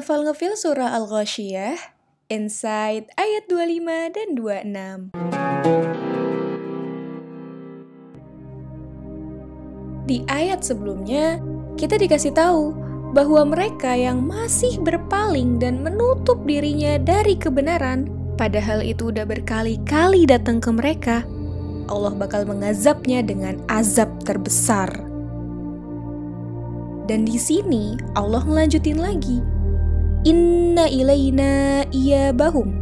[0.00, 1.76] ngefal-ngefil surah Al-Ghasyiyah,
[2.32, 5.12] Insight ayat 25 dan 26.
[10.08, 11.36] Di ayat sebelumnya,
[11.76, 12.72] kita dikasih tahu
[13.12, 18.08] bahwa mereka yang masih berpaling dan menutup dirinya dari kebenaran,
[18.40, 21.28] padahal itu udah berkali-kali datang ke mereka,
[21.92, 24.88] Allah bakal mengazabnya dengan azab terbesar.
[27.04, 29.59] Dan di sini Allah melanjutin lagi.
[30.20, 32.76] Inna ilaina iya bahum.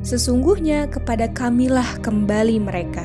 [0.00, 3.04] Sesungguhnya kepada kamilah kembali mereka.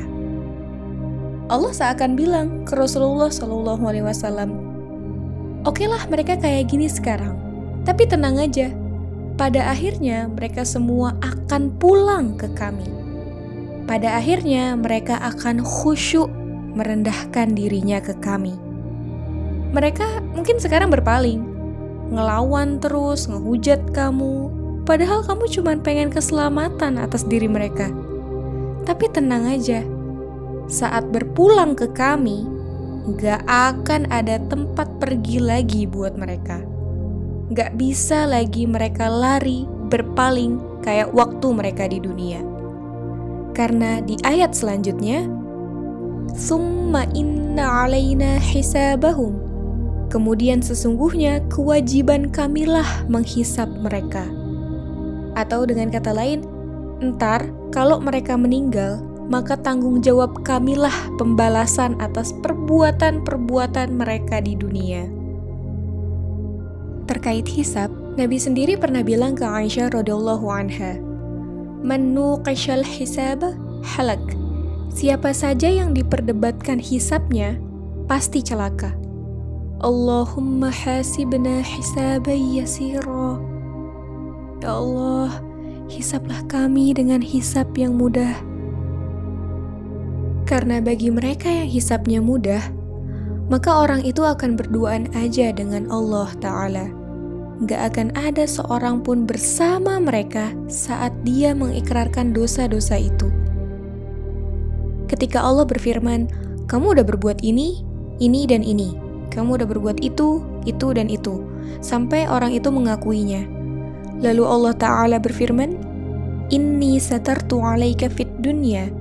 [1.52, 4.56] Allah seakan bilang ke Rasulullah Shallallahu Alaihi Wasallam,
[5.68, 7.36] Oke lah mereka kayak gini sekarang,
[7.84, 8.72] tapi tenang aja.
[9.36, 12.88] Pada akhirnya mereka semua akan pulang ke kami.
[13.84, 16.31] Pada akhirnya mereka akan khusyuk
[16.80, 18.56] merendahkan dirinya ke kami.
[19.76, 21.53] Mereka mungkin sekarang berpaling,
[22.14, 24.50] ngelawan terus, ngehujat kamu,
[24.86, 27.89] padahal kamu cuma pengen keselamatan atas diri mereka.
[28.86, 29.81] Tapi tenang aja,
[30.70, 32.45] saat berpulang ke kami,
[33.20, 36.61] gak akan ada tempat pergi lagi buat mereka.
[37.52, 42.39] Gak bisa lagi mereka lari, berpaling kayak waktu mereka di dunia.
[43.53, 45.30] Karena di ayat selanjutnya,
[46.33, 49.53] Summa inna alaina hisabahum.
[50.14, 54.30] Kemudian sesungguhnya kewajiban kamilah menghisap mereka.
[55.33, 56.45] Atau dengan kata lain,
[57.02, 65.09] entar kalau mereka meninggal, maka tanggung jawab kamilah pembalasan atas perbuatan-perbuatan mereka di dunia.
[67.09, 71.02] Terkait hisab, Nabi sendiri pernah bilang ke Aisyah radhiyallahu anha,
[71.81, 73.42] "Man nuqishal hisab
[73.98, 74.22] halak."
[74.94, 77.58] Siapa saja yang diperdebatkan hisabnya
[78.05, 79.03] pasti celaka.
[79.84, 83.36] Allahumma hasibna hisaban yasira.
[84.64, 85.44] Ya Allah,
[85.92, 88.32] hisaplah kami dengan hisab yang mudah
[90.54, 92.61] karena bagi mereka yang hisapnya mudah,
[93.49, 96.94] maka orang itu akan berduaan aja dengan Allah Ta'ala.
[97.65, 103.33] Gak akan ada seorang pun bersama mereka saat dia mengikrarkan dosa-dosa itu.
[105.10, 106.30] Ketika Allah berfirman,
[106.70, 107.82] kamu udah berbuat ini,
[108.21, 109.02] ini dan ini.
[109.33, 111.42] Kamu udah berbuat itu, itu dan itu.
[111.82, 113.42] Sampai orang itu mengakuinya.
[114.21, 115.73] Lalu Allah Ta'ala berfirman,
[116.54, 118.94] Inni satartu alaika fit dunya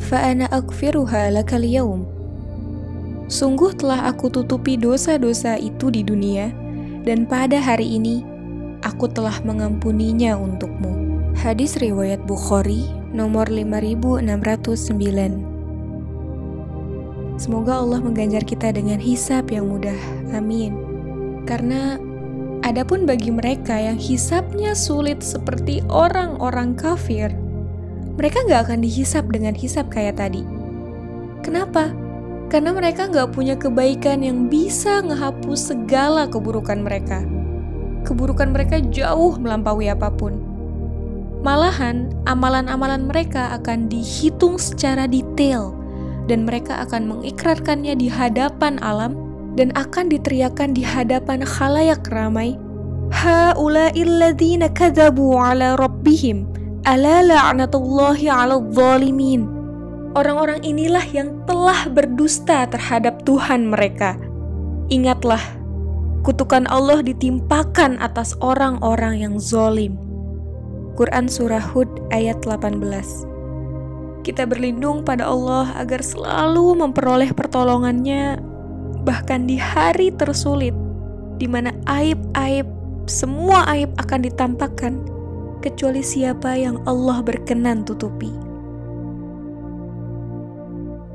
[0.00, 2.08] fa'ana akfiruha lakal yaum.
[3.28, 6.52] Sungguh telah aku tutupi dosa-dosa itu di dunia,
[7.04, 8.24] dan pada hari ini
[8.84, 10.92] aku telah mengampuninya untukmu.
[11.34, 15.53] Hadis riwayat Bukhari nomor 5609.
[17.34, 19.98] Semoga Allah mengganjar kita dengan hisap yang mudah.
[20.30, 20.78] Amin.
[21.42, 21.98] Karena
[22.62, 27.34] adapun bagi mereka yang hisapnya sulit seperti orang-orang kafir,
[28.14, 30.46] mereka nggak akan dihisap dengan hisap kayak tadi.
[31.42, 31.90] Kenapa?
[32.54, 37.26] Karena mereka nggak punya kebaikan yang bisa ngehapus segala keburukan mereka.
[38.06, 40.38] Keburukan mereka jauh melampaui apa pun.
[41.42, 45.83] Malahan, amalan-amalan mereka akan dihitung secara detail
[46.26, 49.16] dan mereka akan mengikrarkannya di hadapan alam
[49.54, 52.58] dan akan diteriakan di hadapan khalayak ramai.
[53.14, 59.48] Ha'ula'illadzina kadzabu ala rabbihim Ala la'natullahi 'ala zalimin.
[60.12, 64.20] Orang-orang inilah yang telah berdusta terhadap Tuhan mereka.
[64.92, 65.40] Ingatlah,
[66.20, 69.96] kutukan Allah ditimpakan atas orang-orang yang zolim.
[70.92, 73.33] Quran Surah Hud ayat 18
[74.24, 78.40] Kita berlindung pada Allah agar selalu memperoleh pertolongannya
[79.04, 80.72] bahkan di hari tersulit
[81.36, 82.64] di mana aib-aib
[83.04, 84.96] semua aib akan ditampakkan
[85.60, 88.32] kecuali siapa yang Allah berkenan tutupi.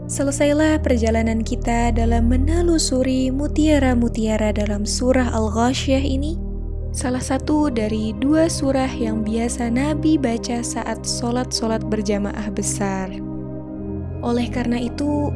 [0.10, 6.34] Selesailah perjalanan kita dalam menelusuri mutiara-mutiara dalam surah Al-Ghasyiyah ini,
[6.90, 13.14] salah satu dari dua surah yang biasa Nabi baca saat sholat-sholat berjamaah besar.
[14.26, 15.30] Oleh karena itu,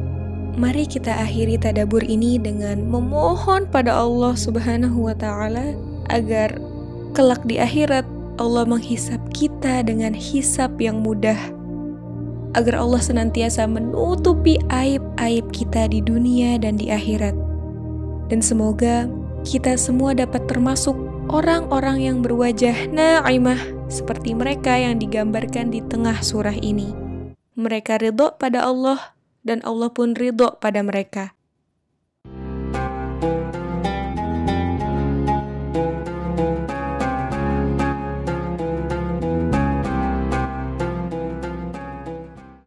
[0.58, 5.78] mari kita akhiri tadabur ini dengan memohon pada Allah Subhanahu wa Ta'ala
[6.10, 6.58] agar
[7.14, 8.04] kelak di akhirat
[8.42, 11.38] Allah menghisap kita dengan hisap yang mudah,
[12.58, 17.38] agar Allah senantiasa menutupi aib-aib kita di dunia dan di akhirat.
[18.26, 19.06] Dan semoga
[19.46, 26.56] kita semua dapat termasuk orang-orang yang berwajah na'imah seperti mereka yang digambarkan di tengah surah
[26.58, 26.92] ini.
[27.54, 31.36] Mereka ridho pada Allah dan Allah pun ridho pada mereka.